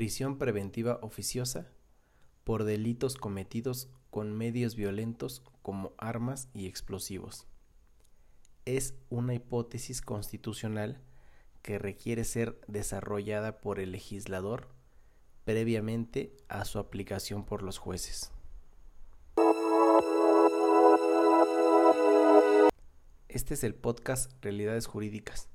Prisión 0.00 0.38
preventiva 0.38 0.98
oficiosa 1.02 1.66
por 2.42 2.64
delitos 2.64 3.16
cometidos 3.16 3.90
con 4.08 4.32
medios 4.32 4.74
violentos 4.74 5.42
como 5.60 5.92
armas 5.98 6.48
y 6.54 6.68
explosivos. 6.68 7.46
Es 8.64 8.94
una 9.10 9.34
hipótesis 9.34 10.00
constitucional 10.00 11.02
que 11.60 11.78
requiere 11.78 12.24
ser 12.24 12.58
desarrollada 12.66 13.60
por 13.60 13.78
el 13.78 13.92
legislador 13.92 14.70
previamente 15.44 16.34
a 16.48 16.64
su 16.64 16.78
aplicación 16.78 17.44
por 17.44 17.62
los 17.62 17.76
jueces. 17.76 18.32
Este 23.28 23.52
es 23.52 23.64
el 23.64 23.74
podcast 23.74 24.32
Realidades 24.42 24.86
Jurídicas. 24.86 25.50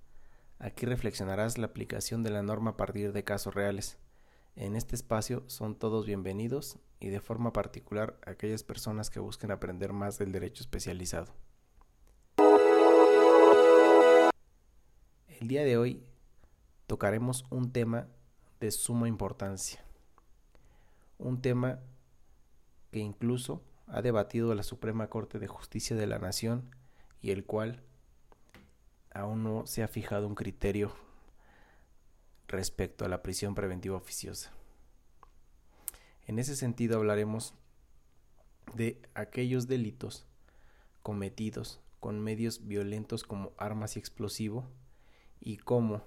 Aquí 0.59 0.85
reflexionarás 0.85 1.57
la 1.57 1.65
aplicación 1.65 2.21
de 2.21 2.29
la 2.29 2.43
norma 2.43 2.69
a 2.69 2.77
partir 2.77 3.11
de 3.11 3.23
casos 3.23 3.55
reales. 3.55 3.97
En 4.57 4.77
este 4.77 4.95
espacio 4.95 5.43
son 5.47 5.75
todos 5.75 6.05
bienvenidos 6.05 6.79
y 7.01 7.09
de 7.09 7.19
forma 7.19 7.51
particular 7.51 8.17
aquellas 8.25 8.63
personas 8.63 9.09
que 9.09 9.19
busquen 9.19 9.51
aprender 9.51 9.91
más 9.91 10.17
del 10.17 10.31
derecho 10.31 10.63
especializado. 10.63 11.33
El 15.27 15.49
día 15.49 15.65
de 15.65 15.75
hoy 15.75 16.05
tocaremos 16.87 17.43
un 17.49 17.73
tema 17.73 18.07
de 18.61 18.71
suma 18.71 19.09
importancia. 19.09 19.83
Un 21.17 21.41
tema 21.41 21.81
que 22.91 22.99
incluso 22.99 23.61
ha 23.87 24.01
debatido 24.01 24.55
la 24.55 24.63
Suprema 24.63 25.09
Corte 25.09 25.37
de 25.37 25.47
Justicia 25.47 25.97
de 25.97 26.07
la 26.07 26.17
Nación 26.17 26.73
y 27.21 27.31
el 27.31 27.43
cual 27.43 27.83
aún 29.13 29.43
no 29.43 29.67
se 29.67 29.83
ha 29.83 29.89
fijado 29.89 30.27
un 30.27 30.35
criterio 30.35 30.93
respecto 32.47 33.05
a 33.05 33.09
la 33.09 33.21
prisión 33.21 33.55
preventiva 33.55 33.95
oficiosa. 33.95 34.51
En 36.27 36.39
ese 36.39 36.55
sentido 36.55 36.97
hablaremos 36.97 37.53
de 38.73 39.01
aquellos 39.13 39.67
delitos 39.67 40.25
cometidos 41.03 41.79
con 41.99 42.19
medios 42.19 42.67
violentos 42.67 43.23
como 43.23 43.53
armas 43.57 43.95
y 43.95 43.99
explosivo 43.99 44.65
y 45.39 45.57
cómo, 45.57 46.03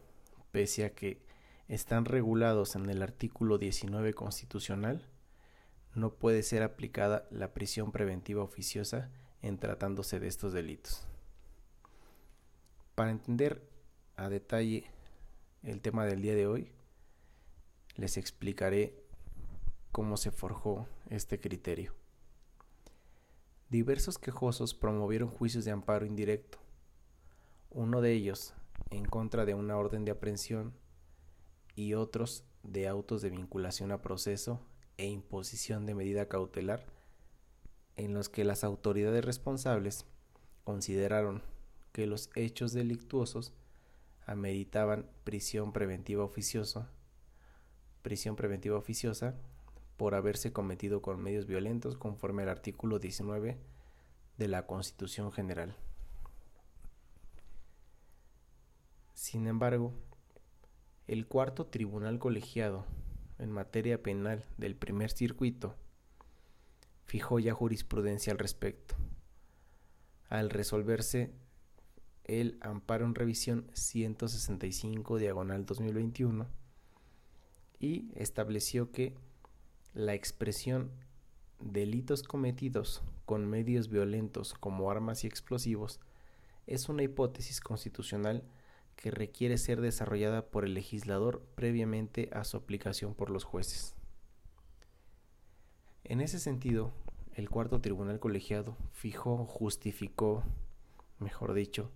pese 0.50 0.84
a 0.84 0.94
que 0.94 1.22
están 1.68 2.04
regulados 2.04 2.76
en 2.76 2.88
el 2.88 3.02
artículo 3.02 3.58
19 3.58 4.14
constitucional, 4.14 5.06
no 5.94 6.14
puede 6.14 6.42
ser 6.42 6.62
aplicada 6.62 7.26
la 7.30 7.52
prisión 7.52 7.92
preventiva 7.92 8.42
oficiosa 8.42 9.10
en 9.42 9.58
tratándose 9.58 10.18
de 10.20 10.28
estos 10.28 10.52
delitos. 10.52 11.06
Para 12.94 13.10
entender 13.10 13.68
a 14.16 14.28
detalle 14.28 14.90
el 15.62 15.80
tema 15.80 16.04
del 16.06 16.22
día 16.22 16.34
de 16.34 16.46
hoy, 16.46 16.72
les 17.96 18.16
explicaré 18.16 18.94
cómo 19.92 20.16
se 20.16 20.30
forjó 20.30 20.86
este 21.10 21.40
criterio. 21.40 21.94
Diversos 23.70 24.18
quejosos 24.18 24.74
promovieron 24.74 25.28
juicios 25.28 25.64
de 25.64 25.72
amparo 25.72 26.06
indirecto. 26.06 26.58
Uno 27.70 28.00
de 28.00 28.12
ellos 28.12 28.54
en 28.90 29.04
contra 29.04 29.44
de 29.44 29.54
una 29.54 29.76
orden 29.76 30.04
de 30.04 30.12
aprehensión 30.12 30.72
y 31.74 31.94
otros 31.94 32.44
de 32.62 32.88
autos 32.88 33.22
de 33.22 33.30
vinculación 33.30 33.92
a 33.92 34.00
proceso 34.00 34.60
e 34.96 35.06
imposición 35.06 35.86
de 35.86 35.94
medida 35.94 36.28
cautelar 36.28 36.86
en 37.96 38.14
los 38.14 38.28
que 38.28 38.44
las 38.44 38.64
autoridades 38.64 39.24
responsables 39.24 40.06
consideraron 40.64 41.42
que 41.92 42.06
los 42.06 42.30
hechos 42.36 42.72
delictuosos 42.72 43.52
ameritaban 44.28 45.06
prisión 45.24 45.72
preventiva 45.72 46.22
oficiosa, 46.22 46.90
prisión 48.02 48.36
preventiva 48.36 48.76
oficiosa 48.76 49.34
por 49.96 50.14
haberse 50.14 50.52
cometido 50.52 51.00
con 51.00 51.20
medios 51.22 51.46
violentos 51.46 51.96
conforme 51.96 52.42
al 52.42 52.50
artículo 52.50 52.98
19 52.98 53.58
de 54.36 54.48
la 54.48 54.66
Constitución 54.66 55.32
General. 55.32 55.74
Sin 59.14 59.46
embargo, 59.46 59.94
el 61.06 61.26
cuarto 61.26 61.66
tribunal 61.66 62.18
colegiado 62.18 62.84
en 63.38 63.50
materia 63.50 64.02
penal 64.02 64.44
del 64.58 64.76
primer 64.76 65.10
circuito 65.10 65.74
fijó 67.06 67.38
ya 67.38 67.54
jurisprudencia 67.54 68.30
al 68.30 68.38
respecto, 68.38 68.94
al 70.28 70.50
resolverse 70.50 71.32
el 72.28 72.58
amparo 72.60 73.06
en 73.06 73.14
revisión 73.14 73.68
165 73.72 75.16
diagonal 75.16 75.64
2021 75.64 76.46
y 77.80 78.10
estableció 78.14 78.92
que 78.92 79.14
la 79.94 80.14
expresión 80.14 80.90
delitos 81.58 82.22
cometidos 82.22 83.02
con 83.24 83.48
medios 83.48 83.88
violentos 83.88 84.54
como 84.54 84.90
armas 84.90 85.24
y 85.24 85.26
explosivos 85.26 86.00
es 86.66 86.90
una 86.90 87.02
hipótesis 87.02 87.60
constitucional 87.60 88.44
que 88.94 89.10
requiere 89.10 89.56
ser 89.56 89.80
desarrollada 89.80 90.50
por 90.50 90.64
el 90.64 90.74
legislador 90.74 91.42
previamente 91.54 92.28
a 92.32 92.44
su 92.44 92.58
aplicación 92.58 93.14
por 93.14 93.30
los 93.30 93.44
jueces. 93.44 93.94
En 96.04 96.20
ese 96.20 96.38
sentido, 96.38 96.92
el 97.34 97.48
cuarto 97.48 97.80
tribunal 97.80 98.18
colegiado 98.18 98.76
fijó, 98.92 99.46
justificó, 99.46 100.42
mejor 101.20 101.54
dicho, 101.54 101.90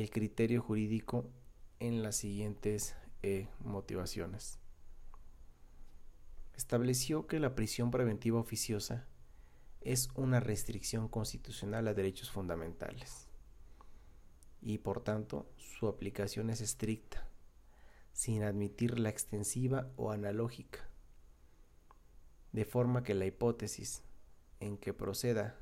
el 0.00 0.10
criterio 0.10 0.60
jurídico 0.60 1.30
en 1.78 2.02
las 2.02 2.16
siguientes 2.16 2.96
eh, 3.22 3.46
motivaciones. 3.60 4.58
Estableció 6.56 7.28
que 7.28 7.38
la 7.38 7.54
prisión 7.54 7.92
preventiva 7.92 8.40
oficiosa 8.40 9.06
es 9.82 10.08
una 10.16 10.40
restricción 10.40 11.08
constitucional 11.08 11.86
a 11.86 11.94
derechos 11.94 12.32
fundamentales 12.32 13.28
y 14.60 14.78
por 14.78 15.00
tanto 15.04 15.48
su 15.58 15.86
aplicación 15.86 16.50
es 16.50 16.60
estricta, 16.60 17.28
sin 18.12 18.42
admitir 18.42 18.98
la 18.98 19.10
extensiva 19.10 19.92
o 19.94 20.10
analógica, 20.10 20.90
de 22.50 22.64
forma 22.64 23.04
que 23.04 23.14
la 23.14 23.26
hipótesis 23.26 24.02
en 24.58 24.76
que 24.76 24.92
proceda 24.92 25.56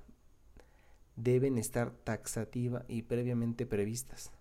deben 1.16 1.58
estar 1.58 1.92
taxativa 1.92 2.84
y 2.88 3.02
previamente 3.02 3.66
previstas. 3.66 4.32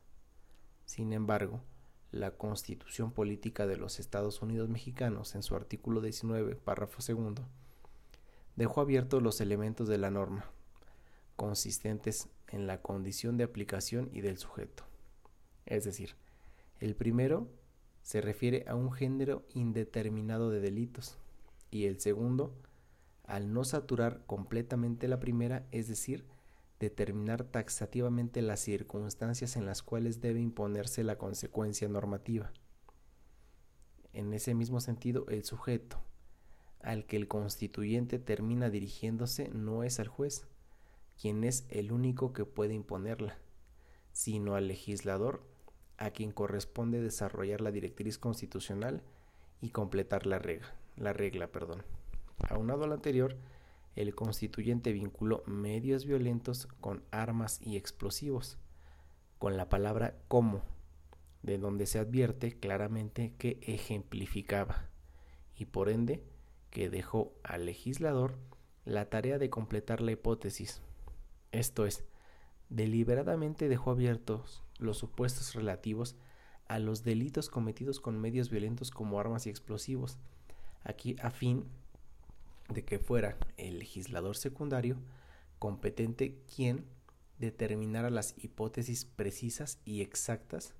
Sin 0.85 1.13
embargo, 1.13 1.61
la 2.11 2.31
Constitución 2.31 3.11
Política 3.11 3.67
de 3.67 3.77
los 3.77 3.99
Estados 3.99 4.41
Unidos 4.41 4.69
Mexicanos, 4.69 5.35
en 5.35 5.43
su 5.43 5.55
artículo 5.55 6.01
19, 6.01 6.55
párrafo 6.55 7.01
segundo, 7.01 7.43
dejó 8.55 8.81
abiertos 8.81 9.23
los 9.23 9.39
elementos 9.39 9.87
de 9.87 9.97
la 9.97 10.11
norma, 10.11 10.45
consistentes 11.35 12.27
en 12.49 12.67
la 12.67 12.81
condición 12.81 13.37
de 13.37 13.45
aplicación 13.45 14.09
y 14.11 14.21
del 14.21 14.37
sujeto. 14.37 14.83
Es 15.65 15.85
decir, 15.85 16.15
el 16.79 16.95
primero 16.95 17.47
se 18.01 18.19
refiere 18.19 18.65
a 18.67 18.75
un 18.75 18.91
género 18.91 19.45
indeterminado 19.53 20.49
de 20.49 20.59
delitos 20.59 21.17
y 21.69 21.85
el 21.85 21.99
segundo 21.99 22.53
al 23.23 23.53
no 23.53 23.63
saturar 23.63 24.25
completamente 24.25 25.07
la 25.07 25.19
primera, 25.19 25.65
es 25.71 25.87
decir, 25.87 26.25
determinar 26.81 27.43
taxativamente 27.43 28.41
las 28.41 28.59
circunstancias 28.59 29.55
en 29.55 29.65
las 29.65 29.83
cuales 29.83 30.19
debe 30.19 30.41
imponerse 30.41 31.03
la 31.03 31.17
consecuencia 31.17 31.87
normativa. 31.87 32.51
En 34.13 34.33
ese 34.33 34.55
mismo 34.55 34.81
sentido, 34.81 35.25
el 35.29 35.45
sujeto 35.45 36.01
al 36.81 37.05
que 37.05 37.17
el 37.17 37.27
constituyente 37.27 38.17
termina 38.17 38.71
dirigiéndose 38.71 39.49
no 39.49 39.83
es 39.83 39.99
al 39.99 40.07
juez, 40.07 40.47
quien 41.21 41.43
es 41.43 41.65
el 41.69 41.91
único 41.91 42.33
que 42.33 42.45
puede 42.45 42.73
imponerla, 42.73 43.37
sino 44.11 44.55
al 44.55 44.67
legislador 44.67 45.43
a 45.97 46.09
quien 46.09 46.31
corresponde 46.31 46.99
desarrollar 46.99 47.61
la 47.61 47.71
directriz 47.71 48.17
constitucional 48.17 49.03
y 49.61 49.69
completar 49.69 50.25
la 50.25 50.39
regla. 50.39 50.73
La 50.97 51.13
regla 51.13 51.51
perdón. 51.51 51.83
Aunado 52.49 52.85
a 52.85 52.87
lo 52.87 52.95
anterior, 52.95 53.37
el 53.95 54.15
constituyente 54.15 54.93
vinculó 54.93 55.43
medios 55.45 56.05
violentos 56.05 56.67
con 56.79 57.03
armas 57.11 57.59
y 57.61 57.77
explosivos, 57.77 58.57
con 59.37 59.57
la 59.57 59.69
palabra 59.69 60.15
como, 60.27 60.61
de 61.43 61.57
donde 61.57 61.85
se 61.85 61.99
advierte 61.99 62.57
claramente 62.57 63.33
que 63.37 63.59
ejemplificaba, 63.61 64.89
y 65.55 65.65
por 65.65 65.89
ende 65.89 66.23
que 66.69 66.89
dejó 66.89 67.33
al 67.43 67.65
legislador 67.65 68.37
la 68.85 69.09
tarea 69.09 69.37
de 69.37 69.49
completar 69.49 70.01
la 70.01 70.11
hipótesis, 70.11 70.81
esto 71.51 71.85
es, 71.85 72.05
deliberadamente 72.69 73.67
dejó 73.67 73.91
abiertos 73.91 74.63
los 74.79 74.97
supuestos 74.97 75.53
relativos 75.53 76.15
a 76.67 76.79
los 76.79 77.03
delitos 77.03 77.49
cometidos 77.49 77.99
con 77.99 78.19
medios 78.19 78.49
violentos 78.49 78.91
como 78.91 79.19
armas 79.19 79.45
y 79.45 79.49
explosivos, 79.49 80.17
aquí 80.83 81.17
a 81.21 81.29
fin 81.29 81.65
de 82.73 82.83
que 82.83 82.99
fuera 82.99 83.37
el 83.57 83.79
legislador 83.79 84.35
secundario 84.35 84.97
competente 85.59 86.37
quien 86.55 86.85
determinara 87.37 88.09
las 88.09 88.35
hipótesis 88.37 89.05
precisas 89.05 89.79
y 89.85 90.01
exactas 90.01 90.73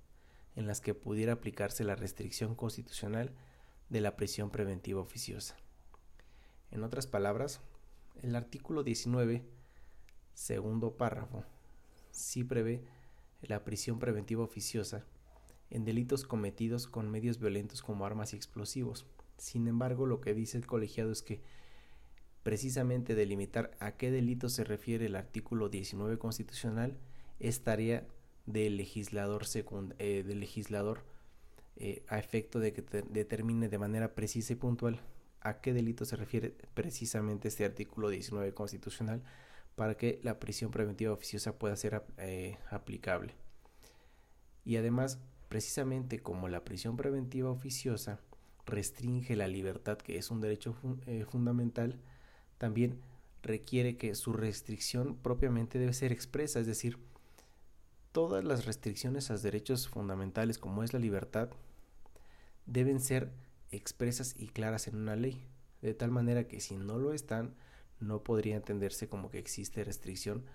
en 0.56 0.68
las 0.68 0.82
que 0.82 0.94
pudiera 0.94 1.34
aplicarse 1.34 1.84
la 1.84 1.96
restricción 1.96 2.56
constitucional 2.56 3.32
de 3.90 4.02
la 4.02 4.16
prisión 4.16 4.52
preventiva 4.52 5.02
oficiosa. 5.02 5.58
En 6.72 6.84
otras 6.84 7.08
palabras, 7.08 7.62
el 8.22 8.36
artículo 8.36 8.84
19, 8.84 9.44
segundo 10.34 10.96
párrafo, 10.98 11.44
sí 12.12 12.44
prevé 12.44 12.84
la 13.42 13.64
prisión 13.64 14.00
preventiva 14.00 14.44
oficiosa 14.44 15.06
en 15.70 15.86
delitos 15.86 16.26
cometidos 16.26 16.88
con 16.88 17.10
medios 17.10 17.40
violentos 17.40 17.82
como 17.82 18.06
armas 18.06 18.34
y 18.34 18.36
explosivos. 18.36 19.06
Sin 19.38 19.68
embargo, 19.68 20.06
lo 20.06 20.22
que 20.22 20.34
dice 20.34 20.58
el 20.58 20.68
colegiado 20.68 21.12
es 21.12 21.22
que 21.22 21.42
precisamente 22.44 23.16
delimitar 23.16 23.72
a 23.80 23.92
qué 23.98 24.12
delito 24.12 24.50
se 24.50 24.64
refiere 24.64 25.06
el 25.06 25.16
artículo 25.16 25.70
19 25.70 26.18
constitucional 26.18 26.98
es 27.40 27.64
tarea 27.64 28.06
del 28.46 28.78
legislador, 28.78 29.44
eh, 30.00 30.24
eh, 31.78 32.04
a 32.08 32.20
efecto 32.20 32.60
de 32.60 32.74
que 32.74 32.82
determine 32.82 33.70
de 33.70 33.78
manera 33.78 34.14
precisa 34.14 34.54
y 34.54 34.56
puntual 34.56 35.00
a 35.42 35.62
qué 35.62 35.74
delito 35.74 36.06
se 36.06 36.16
refiere 36.16 36.56
precisamente 36.74 37.48
este 37.48 37.66
artículo 37.66 38.10
19 38.10 38.54
constitucional 38.54 39.24
para 39.76 39.96
que 39.96 40.20
la 40.22 40.40
prisión 40.40 40.70
preventiva 40.70 41.14
oficiosa 41.14 41.58
pueda 41.58 41.76
ser 41.76 42.04
eh, 42.18 42.58
aplicable. 42.70 43.34
Y 44.64 44.76
además, 44.76 45.20
precisamente 45.50 46.20
como 46.20 46.48
la 46.50 46.64
prisión 46.64 46.98
preventiva 46.98 47.50
oficiosa 47.50 48.20
restringe 48.66 49.36
la 49.36 49.48
libertad, 49.48 49.98
que 49.98 50.18
es 50.18 50.30
un 50.30 50.42
derecho 50.42 50.76
fundamental, 51.30 52.00
también 52.62 53.02
requiere 53.42 53.98
que 53.98 54.14
su 54.14 54.34
restricción 54.34 55.16
propiamente 55.16 55.80
debe 55.80 55.94
ser 55.94 56.12
expresa, 56.12 56.60
es 56.60 56.68
decir, 56.68 57.00
todas 58.12 58.44
las 58.44 58.66
restricciones 58.66 59.32
a 59.32 59.38
derechos 59.38 59.88
fundamentales 59.88 60.60
como 60.60 60.84
es 60.84 60.94
la 60.94 61.00
libertad 61.00 61.50
deben 62.68 63.00
ser 63.00 63.32
expresas 63.72 64.36
y 64.38 64.50
claras 64.50 64.88
en 64.88 64.96
una 64.98 65.16
ley, 65.16 65.44
de 65.82 65.96
tal 65.96 66.12
manera 66.12 66.48
que 66.48 66.60
si 66.60 66.76
no 66.76 67.00
lo 67.00 67.14
están, 67.14 67.56
no 68.00 68.24
podría 68.24 68.58
entenderse 68.58 69.10
como 69.10 69.32
que 69.32 69.40
existe 69.40 69.84
restricción 69.84 70.46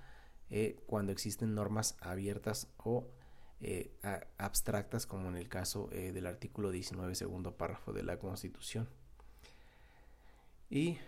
eh, 0.49 0.77
cuando 0.87 1.11
existen 1.11 1.57
normas 1.57 1.97
abiertas 2.01 2.69
o 2.77 3.09
eh, 3.61 3.91
abstractas, 4.39 5.07
como 5.07 5.29
en 5.29 5.37
el 5.37 5.49
caso 5.49 5.89
eh, 5.91 6.13
del 6.13 6.27
artículo 6.29 6.71
19, 6.71 7.17
segundo 7.17 7.57
párrafo 7.57 7.93
de 7.93 8.05
la 8.05 8.21
Constitución. 8.21 8.89
Y 10.71 10.99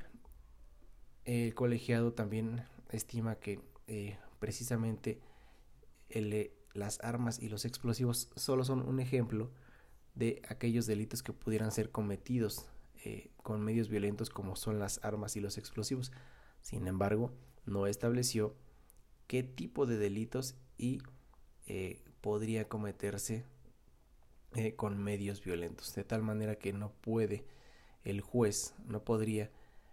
el 1.28 1.54
colegiado 1.54 2.12
también 2.12 2.64
estima 2.90 3.36
que 3.36 3.60
precisamente 4.38 5.20
el, 6.08 6.50
las 6.74 7.00
armas 7.00 7.38
y 7.40 7.48
los 7.48 7.64
explosivos 7.64 8.30
solo 8.36 8.64
son 8.64 8.86
un 8.86 9.00
ejemplo 9.00 9.50
de 10.14 10.42
aquellos 10.48 10.86
delitos 10.86 11.22
que 11.22 11.32
pudieran 11.32 11.70
ser 11.70 11.90
cometidos 11.90 12.66
eh, 13.04 13.30
con 13.42 13.62
medios 13.62 13.88
violentos 13.88 14.30
como 14.30 14.56
son 14.56 14.78
las 14.78 15.00
armas 15.04 15.36
y 15.36 15.40
los 15.40 15.58
explosivos. 15.58 16.12
Sin 16.62 16.86
embargo, 16.88 17.32
no 17.66 17.86
estableció 17.86 18.56
qué 19.26 19.42
tipo 19.42 19.86
de 19.86 19.98
delitos 19.98 20.56
y 20.76 21.00
eh, 21.66 22.02
podría 22.20 22.68
cometerse 22.68 23.44
eh, 24.54 24.74
con 24.74 24.98
medios 24.98 25.44
violentos, 25.44 25.94
de 25.94 26.04
tal 26.04 26.22
manera 26.22 26.56
que 26.56 26.72
no 26.72 26.92
puede 26.92 27.44
el 28.04 28.20
juez, 28.20 28.74
no 28.86 29.04
podría 29.04 29.50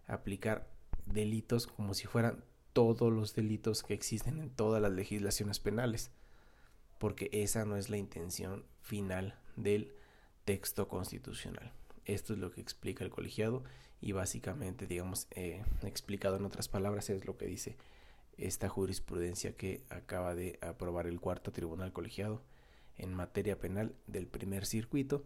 aplicar 0.08 0.68
delitos 1.06 1.68
como 1.68 1.94
si 1.94 2.07
fueran 2.07 2.44
todos 2.74 3.12
los 3.12 3.34
delitos 3.36 3.84
que 3.84 3.94
existen 3.94 4.40
en 4.40 4.50
todas 4.50 4.81
las 4.81 4.92
legislaciones 4.92 5.60
penales, 5.60 6.12
porque 7.00 7.30
esa 7.31 7.66
no 7.66 7.78
es 7.78 7.90
la 7.90 7.98
intención 7.98 8.66
final 8.81 9.40
del 9.56 9.94
texto 10.44 10.88
constitucional. 10.88 11.72
Esto 12.06 12.34
es 12.34 12.40
lo 12.40 12.52
que 12.52 12.62
explica 12.62 13.04
el 13.04 13.10
colegiado 13.10 13.63
y 14.02 14.12
básicamente, 14.12 14.88
digamos, 14.88 15.28
eh, 15.31 15.63
explicado 15.84 16.38
en 16.38 16.46
otras 16.46 16.68
palabras, 16.68 17.10
es 17.10 17.25
lo 17.25 17.38
que 17.38 17.46
dice 17.46 17.78
esta 18.38 18.68
jurisprudencia 18.68 19.56
que 19.56 19.81
acaba 19.90 20.36
de 20.36 20.60
aprobar 20.62 21.08
el 21.08 21.22
cuarto 21.22 21.51
tribunal 21.51 21.94
colegiado 21.94 22.42
en 22.98 23.13
materia 23.13 23.58
penal 23.58 23.96
del 24.08 24.28
primer 24.28 24.66
circuito 24.66 25.24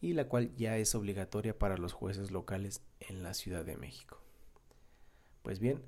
y 0.00 0.14
la 0.14 0.28
cual 0.28 0.54
ya 0.56 0.78
es 0.78 0.94
obligatoria 0.94 1.58
para 1.58 1.76
los 1.76 1.92
jueces 1.92 2.30
locales 2.30 2.82
en 3.00 3.22
la 3.22 3.34
Ciudad 3.34 3.64
de 3.64 3.76
México. 3.76 4.21
Pues 5.42 5.58
bien, 5.58 5.82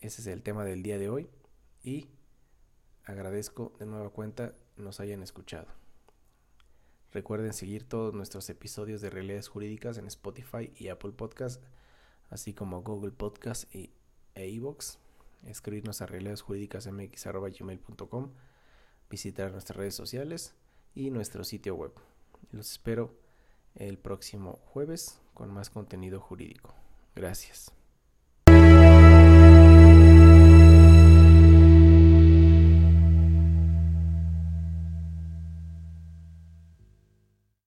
ese 0.00 0.22
es 0.22 0.26
el 0.26 0.42
tema 0.42 0.64
del 0.64 0.82
día 0.82 0.98
de 0.98 1.08
hoy 1.08 1.28
y 1.82 2.08
agradezco 3.04 3.72
de 3.78 3.86
nueva 3.86 4.10
cuenta 4.10 4.54
nos 4.76 5.00
hayan 5.00 5.22
escuchado. 5.22 5.68
Recuerden 7.12 7.52
seguir 7.52 7.88
todos 7.88 8.14
nuestros 8.14 8.48
episodios 8.50 9.00
de 9.00 9.10
realidades 9.10 9.48
jurídicas 9.48 9.98
en 9.98 10.06
Spotify 10.06 10.72
y 10.76 10.86
Apple 10.88 11.10
Podcast, 11.12 11.60
así 12.28 12.54
como 12.54 12.82
Google 12.82 13.10
Podcast 13.10 13.74
y 13.74 13.92
iVoox. 14.36 14.98
Escribirnos 15.44 16.02
a 16.02 16.06
realidadesjurídicasmx.com, 16.06 18.30
visitar 19.08 19.50
nuestras 19.50 19.76
redes 19.76 19.96
sociales 19.96 20.54
y 20.94 21.10
nuestro 21.10 21.42
sitio 21.44 21.74
web. 21.74 21.92
Los 22.52 22.70
espero 22.72 23.18
el 23.74 23.98
próximo 23.98 24.60
jueves 24.66 25.20
con 25.34 25.52
más 25.52 25.68
contenido 25.70 26.20
jurídico. 26.20 26.74
Gracias. 27.16 27.79